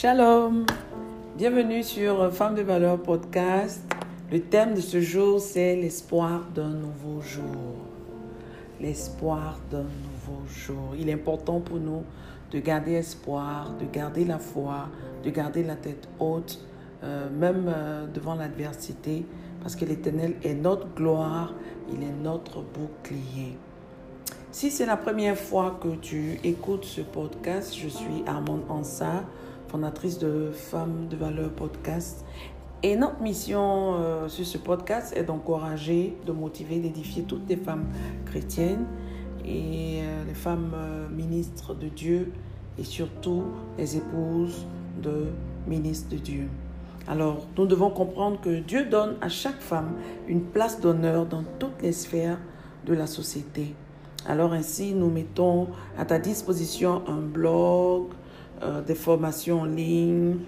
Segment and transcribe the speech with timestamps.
[0.00, 0.64] Shalom,
[1.36, 3.82] bienvenue sur Femmes de valeur podcast.
[4.30, 7.74] Le thème de ce jour, c'est l'espoir d'un nouveau jour.
[8.80, 10.94] L'espoir d'un nouveau jour.
[10.96, 12.04] Il est important pour nous
[12.52, 14.86] de garder espoir, de garder la foi,
[15.24, 16.60] de garder la tête haute,
[17.02, 19.26] euh, même euh, devant l'adversité,
[19.60, 21.54] parce que l'Éternel est notre gloire,
[21.92, 23.56] il est notre bouclier.
[24.52, 29.24] Si c'est la première fois que tu écoutes ce podcast, je suis Armand Ansa,
[29.68, 32.24] fondatrice de Femmes de Valeur Podcast.
[32.82, 37.86] Et notre mission euh, sur ce podcast est d'encourager, de motiver, d'édifier toutes les femmes
[38.24, 38.86] chrétiennes
[39.44, 42.32] et euh, les femmes euh, ministres de Dieu
[42.78, 43.44] et surtout
[43.76, 44.64] les épouses
[45.02, 45.26] de
[45.66, 46.48] ministres de Dieu.
[47.06, 49.92] Alors, nous devons comprendre que Dieu donne à chaque femme
[50.28, 52.38] une place d'honneur dans toutes les sphères
[52.86, 53.74] de la société.
[54.26, 58.08] Alors ainsi, nous mettons à ta disposition un blog,
[58.62, 60.38] euh, des formations en ligne,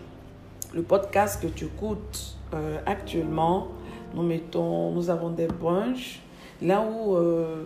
[0.74, 3.68] le podcast que tu écoutes euh, actuellement.
[4.14, 6.20] Nous mettons, nous avons des brunchs
[6.60, 7.64] là où euh,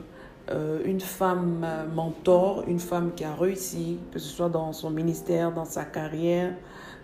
[0.85, 5.65] une femme mentor, une femme qui a réussi, que ce soit dans son ministère, dans
[5.65, 6.53] sa carrière,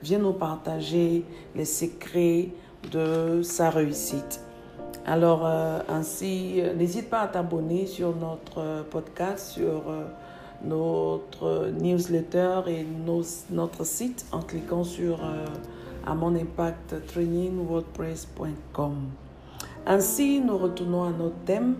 [0.02, 1.24] vient nous partager
[1.56, 2.50] les secrets
[2.92, 4.42] de sa réussite.
[5.06, 5.46] Alors
[5.88, 9.84] ainsi, n'hésite pas à t'abonner sur notre podcast, sur
[10.64, 12.86] notre newsletter et
[13.50, 15.46] notre site en cliquant sur euh,
[16.14, 16.94] mon impact
[19.86, 21.76] Ainsi, nous retournons à notre thème,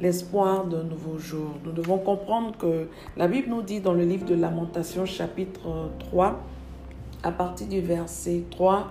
[0.00, 1.50] l'espoir d'un nouveau jour.
[1.64, 6.40] Nous devons comprendre que la Bible nous dit dans le livre de Lamentation chapitre 3,
[7.22, 8.88] à partir du verset 3,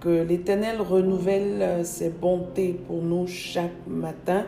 [0.00, 4.44] que l'Éternel renouvelle ses bontés pour nous chaque matin.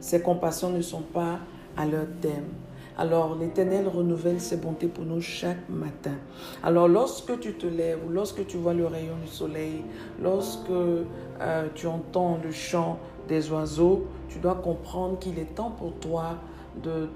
[0.00, 1.38] Ses compassions ne sont pas
[1.76, 2.65] à leur thème.
[2.98, 6.14] Alors l'Éternel renouvelle ses bontés pour nous chaque matin.
[6.62, 9.82] Alors lorsque tu te lèves lorsque tu vois le rayon du soleil,
[10.22, 12.98] lorsque euh, tu entends le chant
[13.28, 16.36] des oiseaux, tu dois comprendre qu'il est temps pour toi
[16.82, 17.08] de,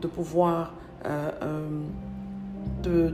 [0.00, 1.30] de, pouvoir euh,
[2.84, 3.10] euh,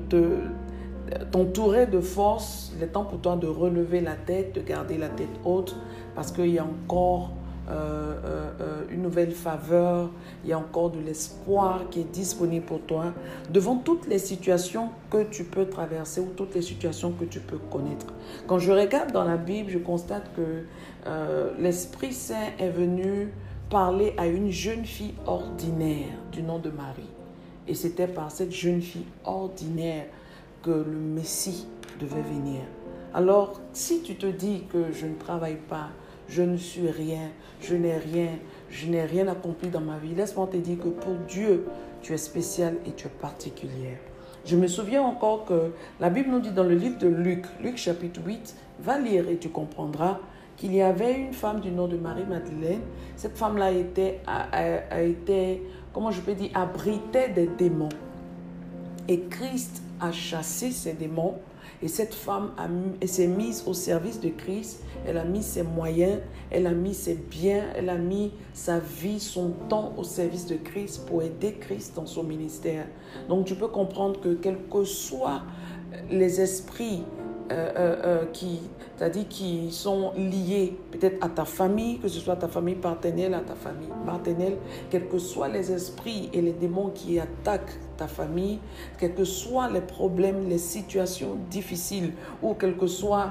[1.33, 2.73] t'entourer de force.
[2.77, 5.77] Il est temps pour toi de relever la tête, de garder la tête haute
[6.15, 7.33] parce qu'il y a encore
[7.73, 10.11] euh, euh, euh, une nouvelle faveur,
[10.45, 13.13] il y a encore de l'espoir qui est disponible pour toi
[13.51, 17.59] devant toutes les situations que tu peux traverser ou toutes les situations que tu peux
[17.59, 18.07] connaître.
[18.47, 20.65] Quand je regarde dans la Bible, je constate que
[21.59, 23.33] l'Esprit Saint est venu
[23.71, 27.11] parler à une jeune fille ordinaire du nom de Marie.
[27.67, 30.07] Et c'était par cette jeune fille ordinaire
[30.63, 31.67] que le Messie
[31.99, 32.61] devait venir.
[33.15, 35.89] Alors, si tu te dis que je ne travaille pas,
[36.33, 37.29] je ne suis rien,
[37.61, 38.29] je n'ai rien,
[38.71, 40.15] je n'ai rien accompli dans ma vie.
[40.15, 41.67] Laisse-moi te dire que pour Dieu,
[42.01, 43.99] tu es spécial et tu es particulière.
[44.47, 47.77] Je me souviens encore que la Bible nous dit dans le livre de Luc, Luc
[47.77, 50.21] chapitre 8, va lire et tu comprendras
[50.57, 52.81] qu'il y avait une femme du nom de Marie-Madeleine.
[53.17, 55.63] Cette femme-là était, a, été,
[55.93, 57.91] comment je peux dire, abritait des démons.
[59.07, 61.37] Et Christ a chassé ces démons
[61.83, 62.53] et cette femme
[63.05, 64.83] s'est mise au service de Christ.
[65.07, 66.21] Elle a mis ses moyens,
[66.51, 70.57] elle a mis ses biens, elle a mis sa vie, son temps au service de
[70.57, 72.87] Christ pour aider Christ dans son ministère.
[73.29, 75.43] Donc tu peux comprendre que quels que soient
[76.11, 77.03] les esprits
[77.51, 78.61] euh, euh, euh, qui,
[79.13, 83.41] dit qui sont liés peut-être à ta famille, que ce soit ta famille partenelle, à
[83.41, 84.57] ta famille partenelle,
[84.91, 88.59] quels que soient les esprits et les démons qui attaquent ta famille,
[88.99, 93.31] quels que soient les problèmes, les situations difficiles, ou quel que soit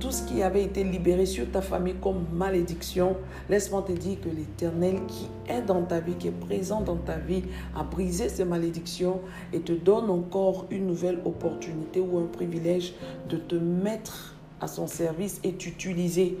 [0.00, 3.16] tout ce qui avait été libéré sur ta famille comme malédiction,
[3.48, 7.16] laisse-moi te dire que l'Éternel qui est dans ta vie, qui est présent dans ta
[7.16, 7.42] vie,
[7.76, 9.20] a brisé ces malédictions
[9.52, 12.94] et te donne encore une nouvelle opportunité ou un privilège
[13.28, 16.38] de te mettre à son service et t'utiliser.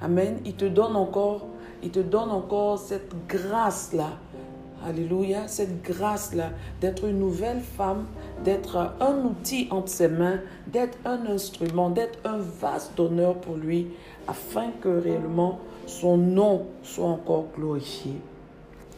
[0.00, 0.38] Amen.
[0.44, 1.46] Il te donne encore,
[1.82, 4.10] il te donne encore cette grâce-là.
[4.86, 6.50] Alléluia, cette grâce-là
[6.82, 8.04] d'être une nouvelle femme,
[8.44, 13.88] d'être un outil entre ses mains, d'être un instrument, d'être un vase d'honneur pour lui,
[14.28, 18.12] afin que réellement son nom soit encore glorifié.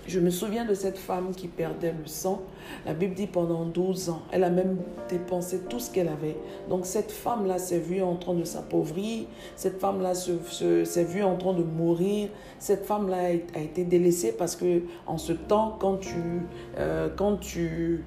[0.08, 2.42] Je me souviens de cette femme qui perdait le sang.
[2.84, 4.22] La Bible dit pendant 12 ans.
[4.30, 4.76] Elle a même
[5.08, 6.36] dépensé tout ce qu'elle avait.
[6.68, 9.24] Donc cette femme-là s'est vue en train de s'appauvrir.
[9.56, 12.28] Cette femme-là s'est vue en train de mourir.
[12.60, 16.42] Cette femme-là a été délaissée parce que en ce temps, quand tu,
[16.78, 18.04] euh, quand tu,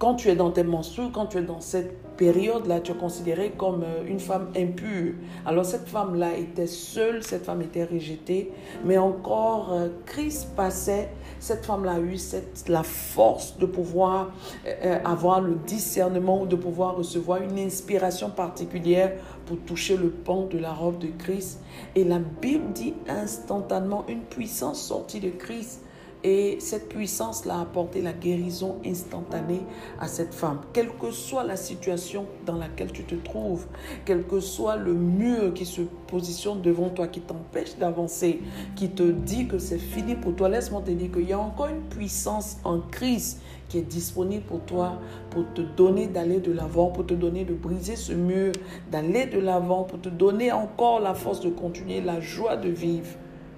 [0.00, 3.52] quand tu es dans tes menstrues, quand tu es dans cette période-là, tu es considérée
[3.56, 5.14] comme euh, une femme impure.
[5.44, 8.52] Alors cette femme-là était seule, cette femme était rejetée,
[8.84, 14.32] mais encore euh, Christ passait, cette femme-là a eu cette, la force de pouvoir
[14.66, 19.12] euh, avoir le discernement ou de pouvoir recevoir une inspiration particulière
[19.46, 21.60] pour toucher le pan de la robe de Christ.
[21.94, 25.82] Et la Bible dit instantanément une puissance sortie de Christ
[26.24, 29.62] et cette puissance-là a apporté la guérison instantanée
[30.00, 30.60] à cette femme.
[30.72, 33.66] Quelle que soit la situation dans laquelle tu te trouves,
[34.04, 38.40] quel que soit le mur qui se positionne devant toi, qui t'empêche d'avancer,
[38.74, 41.68] qui te dit que c'est fini pour toi, laisse-moi te dire qu'il y a encore
[41.68, 44.98] une puissance en Christ qui est disponible pour toi,
[45.30, 48.52] pour te donner d'aller de l'avant, pour te donner de briser ce mur,
[48.90, 53.08] d'aller de l'avant, pour te donner encore la force de continuer, la joie de vivre.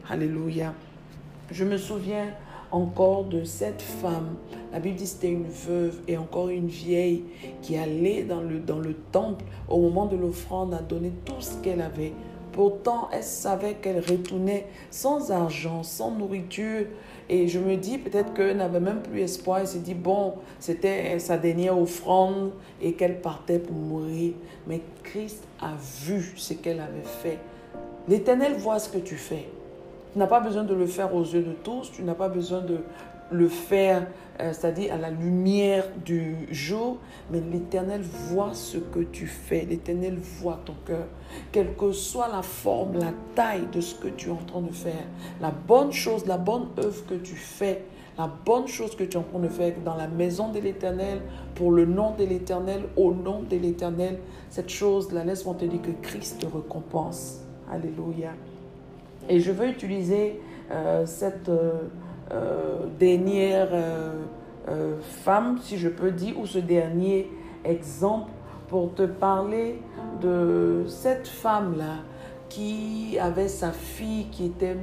[0.08, 0.72] Alléluia.
[1.50, 2.26] Je me souviens
[2.70, 4.36] encore de cette femme.
[4.72, 7.24] La Bible dit que c'était une veuve et encore une vieille
[7.62, 11.54] qui allait dans le, dans le temple au moment de l'offrande à donner tout ce
[11.62, 12.12] qu'elle avait.
[12.52, 16.86] Pourtant, elle savait qu'elle retournait sans argent, sans nourriture.
[17.28, 19.60] Et je me dis peut-être qu'elle n'avait même plus espoir.
[19.60, 22.50] Elle s'est dit, bon, c'était sa dernière offrande
[22.82, 24.32] et qu'elle partait pour mourir.
[24.66, 25.74] Mais Christ a
[26.04, 27.38] vu ce qu'elle avait fait.
[28.08, 29.48] L'Éternel voit ce que tu fais.
[30.18, 32.60] Tu n'as pas besoin de le faire aux yeux de tous, tu n'as pas besoin
[32.60, 32.80] de
[33.30, 34.04] le faire,
[34.40, 36.96] euh, c'est-à-dire à la lumière du jour,
[37.30, 41.06] mais l'Éternel voit ce que tu fais, l'Éternel voit ton cœur.
[41.52, 44.72] Quelle que soit la forme, la taille de ce que tu es en train de
[44.72, 45.06] faire,
[45.40, 47.84] la bonne chose, la bonne œuvre que tu fais,
[48.18, 51.20] la bonne chose que tu es en train de faire dans la maison de l'Éternel,
[51.54, 54.18] pour le nom de l'Éternel, au nom de l'Éternel,
[54.50, 57.44] cette chose-là, laisse-moi te dire que Christ te récompense.
[57.70, 58.32] Alléluia.
[59.28, 61.80] Et je veux utiliser euh, cette euh,
[62.32, 63.68] euh, dernière
[65.24, 67.30] femme, si je peux dire, ou ce dernier
[67.64, 68.30] exemple
[68.68, 69.80] pour te parler
[70.20, 72.02] de cette femme-là
[72.50, 74.76] qui avait sa fille qui était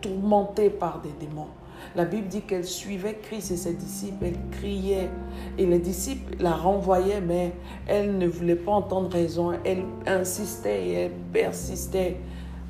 [0.00, 1.48] tourmentée par des démons.
[1.96, 5.10] La Bible dit qu'elle suivait Christ et ses disciples, elle criait.
[5.58, 7.52] Et les disciples la renvoyaient, mais
[7.86, 9.52] elle ne voulait pas entendre raison.
[9.64, 12.16] Elle insistait et elle persistait.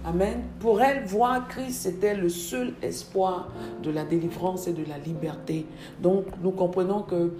[0.06, 0.42] Amen.
[0.60, 3.50] Pour elle, voir Christ, c'était le seul espoir
[3.82, 5.64] de la délivrance et de la liberté.
[6.02, 7.32] Donc, nous comprenons que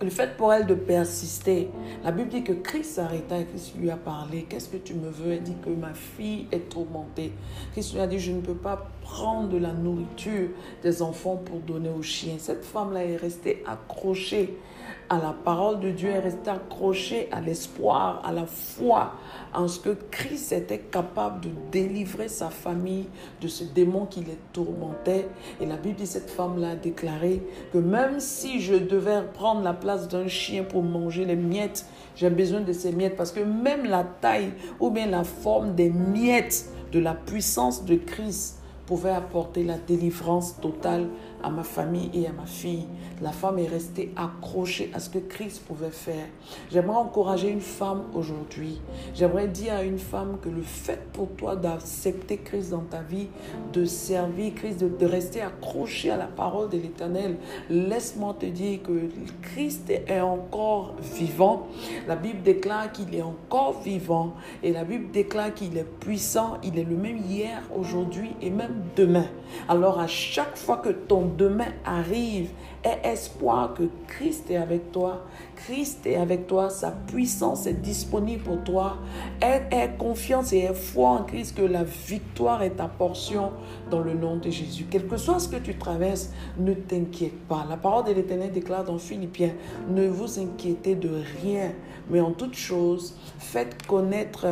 [0.00, 1.68] le fait pour elle de persister,
[2.04, 4.46] la Bible dit que Christ s'arrêta et Christ lui a parlé.
[4.48, 5.32] Qu'est-ce que tu me veux?
[5.32, 7.32] Elle dit que ma fille est tourmentée.
[7.72, 10.50] Christ lui a dit, je ne peux pas prendre de la nourriture
[10.84, 12.36] des enfants pour donner aux chiens.
[12.38, 14.56] Cette femme-là est restée accrochée
[15.10, 19.12] à la parole de Dieu, est restée accrochée à l'espoir, à la foi,
[19.54, 23.06] en ce que Christ était capable de délivrer sa famille
[23.40, 25.28] de ce démon qui les tourmentait.
[25.60, 29.72] Et la Bible dit, cette femme-là a déclaré que même si je devais prendre la
[29.72, 33.84] place d'un chien pour manger les miettes, j'ai besoin de ces miettes parce que même
[33.84, 39.64] la taille ou bien la forme des miettes de la puissance de Christ pouvait apporter
[39.64, 41.08] la délivrance totale
[41.42, 42.86] à ma famille et à ma fille.
[43.22, 46.26] La femme est restée accrochée à ce que Christ pouvait faire.
[46.70, 48.80] J'aimerais encourager une femme aujourd'hui.
[49.14, 53.28] J'aimerais dire à une femme que le fait pour toi d'accepter Christ dans ta vie,
[53.72, 57.36] de servir Christ, de, rester accroché à la parole de l'Éternel,
[57.70, 59.08] laisse-moi te dire que
[59.42, 61.68] Christ est encore vivant.
[62.06, 66.58] La Bible déclare qu'il est encore vivant et la Bible déclare qu'il est puissant.
[66.62, 69.26] Il est le même hier, aujourd'hui et même demain.
[69.68, 72.50] Alors à chaque fois que ton demain arrive,
[72.84, 75.24] aie espoir que Christ est avec toi.
[75.56, 78.98] Christ est avec toi, sa puissance est disponible pour toi.
[79.40, 83.52] Aie, confiance et aie foi en Christ que la victoire est ta portion
[83.90, 84.86] dans le nom de Jésus.
[84.90, 87.66] Quel que soit ce que tu traverses, ne t'inquiète pas.
[87.68, 89.52] La parole de l'Éternel déclare dans Philippiens,
[89.88, 91.10] ne vous inquiétez de
[91.42, 91.72] rien,
[92.10, 94.46] mais en toute chose, faites connaître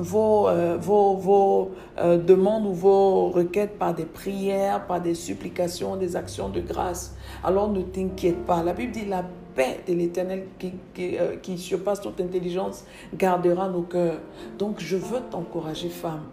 [0.00, 5.96] vos, euh, vos, vos euh, demandes ou vos requêtes par des prières, par des supplications,
[5.96, 7.14] des actions de grâce.
[7.44, 8.62] Alors ne t'inquiète pas.
[8.62, 13.68] La Bible dit la paix de l'Éternel qui, qui, euh, qui, surpasse toute intelligence gardera
[13.68, 14.20] nos cœurs.
[14.58, 16.24] Donc je veux t'encourager, femme.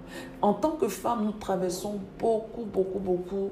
[0.42, 3.52] En tant que femme, nous traversons beaucoup, beaucoup, beaucoup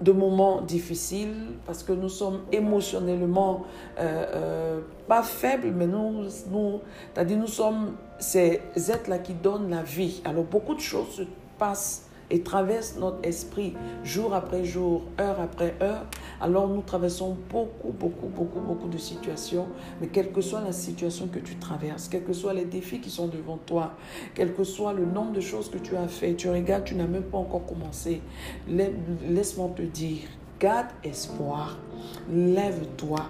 [0.00, 3.64] de moments difficiles parce que nous sommes émotionnellement
[3.98, 6.80] euh, euh, pas faibles, mais nous, nous,
[7.24, 10.22] dit nous sommes ces êtres-là qui donnent la vie.
[10.24, 11.22] Alors beaucoup de choses se
[11.58, 16.04] passent et traverse notre esprit jour après jour, heure après heure,
[16.40, 19.66] alors nous traversons beaucoup, beaucoup, beaucoup, beaucoup de situations.
[20.00, 23.10] Mais quelle que soit la situation que tu traverses, quels que soient les défis qui
[23.10, 23.92] sont devant toi,
[24.34, 27.06] quel que soit le nombre de choses que tu as fait, tu regardes, tu n'as
[27.06, 28.20] même pas encore commencé.
[28.68, 30.28] Laisse-moi te dire,
[30.60, 31.78] garde espoir,
[32.30, 33.20] lève-toi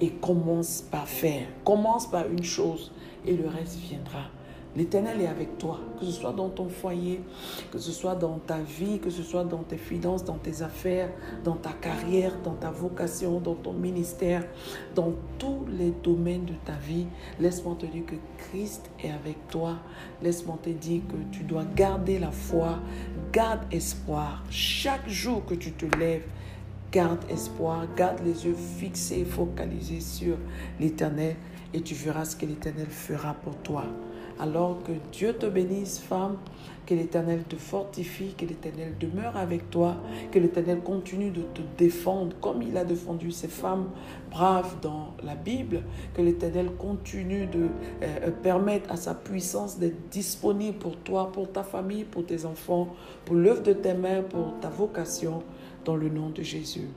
[0.00, 1.46] et commence par faire.
[1.64, 2.92] Commence par une chose
[3.26, 4.30] et le reste viendra.
[4.76, 7.22] L'Éternel est avec toi, que ce soit dans ton foyer,
[7.72, 11.10] que ce soit dans ta vie, que ce soit dans tes finances, dans tes affaires,
[11.44, 14.44] dans ta carrière, dans ta vocation, dans ton ministère,
[14.94, 17.06] dans tous les domaines de ta vie.
[17.40, 19.78] Laisse-moi te dire que Christ est avec toi.
[20.20, 22.78] Laisse-moi te dire que tu dois garder la foi,
[23.32, 24.44] garde espoir.
[24.50, 26.26] Chaque jour que tu te lèves,
[26.92, 30.36] garde espoir, garde les yeux fixés, focalisés sur
[30.78, 31.36] l'Éternel
[31.72, 33.84] et tu verras ce que l'Éternel fera pour toi.
[34.38, 36.36] Alors que Dieu te bénisse, femme,
[36.84, 39.96] que l'Éternel te fortifie, que l'Éternel demeure avec toi,
[40.30, 43.86] que l'Éternel continue de te défendre comme il a défendu ces femmes
[44.30, 45.82] braves dans la Bible,
[46.14, 47.68] que l'Éternel continue de
[48.02, 52.94] euh, permettre à sa puissance d'être disponible pour toi, pour ta famille, pour tes enfants,
[53.24, 55.42] pour l'œuvre de tes mains, pour ta vocation,
[55.84, 56.88] dans le nom de Jésus.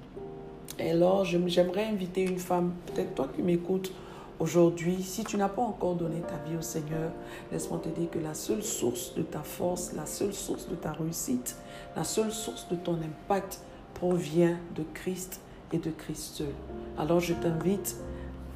[0.77, 3.91] Et alors, j'aimerais inviter une femme, peut-être toi qui m'écoutes,
[4.39, 7.11] Aujourd'hui, si tu n'as pas encore donné ta vie au Seigneur,
[7.51, 10.93] laisse-moi te dire que la seule source de ta force, la seule source de ta
[10.93, 11.57] réussite,
[11.93, 13.59] la seule source de ton impact
[13.95, 15.41] provient de Christ
[15.73, 16.53] et de Christ seul.
[16.97, 17.97] Alors je t'invite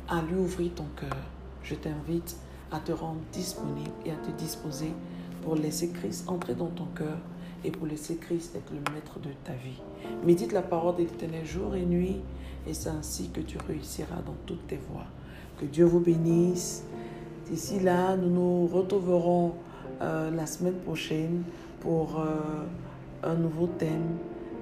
[0.08, 1.18] à lui ouvrir ton cœur.
[1.64, 2.38] Je t'invite
[2.72, 4.94] à te rendre disponible et à te disposer
[5.42, 7.18] pour laisser Christ entrer dans ton cœur
[7.66, 9.82] et pour laisser Christ être le maître de ta vie.
[10.26, 12.22] Médite la parole de l'Éternel jour et nuit
[12.66, 15.08] et c'est ainsi que tu réussiras dans toutes tes voies.
[15.60, 16.84] Que Dieu vous bénisse.
[17.50, 19.54] D'ici là, nous nous retrouverons
[20.02, 21.44] euh, la semaine prochaine
[21.80, 22.64] pour euh,
[23.24, 24.18] un nouveau thème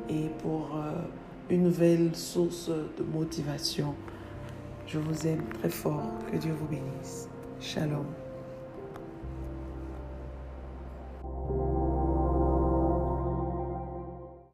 [0.09, 0.93] et pour euh,
[1.49, 3.95] une nouvelle source de motivation.
[4.87, 6.11] Je vous aime très fort.
[6.31, 7.29] Que Dieu vous bénisse.
[7.59, 8.20] Shalom.